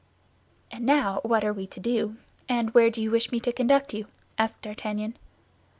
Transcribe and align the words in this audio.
"And 0.71 0.83
now 0.83 1.19
what 1.23 1.43
are 1.45 1.53
we 1.53 1.67
to 1.67 1.79
do, 1.79 2.17
and 2.49 2.73
where 2.73 2.89
do 2.89 3.03
you 3.03 3.11
wish 3.11 3.31
me 3.31 3.39
to 3.41 3.53
conduct 3.53 3.93
you?" 3.93 4.07
asked 4.35 4.59
D'Artagnan. 4.63 5.15